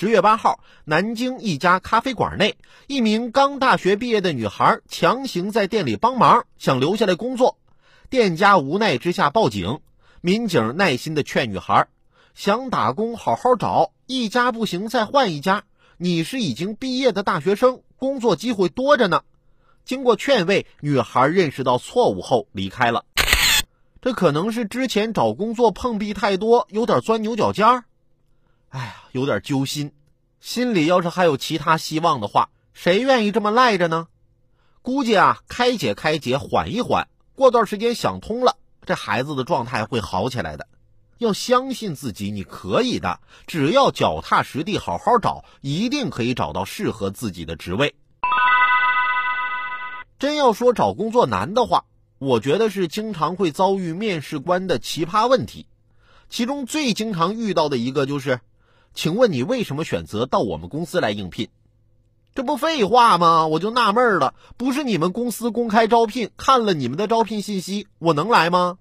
[0.00, 2.56] 十月八号，南京一家咖啡馆内，
[2.86, 7.58] 一名刚大学毕业的女孩强行在店里帮忙，想留下来工作。
[8.08, 9.80] 店家无奈之下报警，
[10.22, 11.86] 民警耐心的劝女孩：
[12.34, 15.64] 想打工好好找，一家不行再换一家。
[15.98, 19.20] 你是已经毕业的大学生，工作机会多着呢。
[19.84, 23.04] 经过劝慰，女孩认识到错误后离开了。
[24.00, 27.84] 这可能是之前找工作碰壁太多，有点钻牛角尖儿。
[28.70, 29.92] 哎呀，有点揪心。
[30.40, 34.06] 心里要是还有其他希望的话，谁愿意这么赖着呢？
[34.80, 38.56] 估计啊，开解开解，缓一缓，过段时间想通了，
[38.86, 40.68] 这孩子的状态会好起来的。
[41.18, 43.20] 要相信自己，你可以的。
[43.46, 47.94] 只要脚踏实地，好好找，一定可以找到适合自己的职位。
[50.18, 51.84] 真要说找工作难的话，
[52.18, 55.66] 我觉得是经常会遭遇面试官的奇葩问题，
[56.28, 58.40] 其中最经常遇到的一个就是。
[58.94, 61.48] 请问你为什么选择到我们公司来应聘？
[62.34, 63.46] 这不废话吗？
[63.46, 68.78] 我就纳闷了，不是你们公司公开招聘，看了你们的招聘信息，我能来吗？